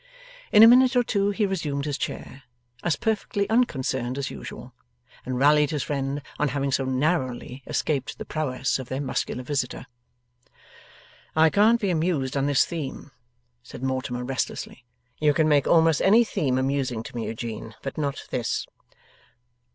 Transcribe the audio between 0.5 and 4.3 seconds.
In a minute or two he resumed his chair, as perfectly unconcerned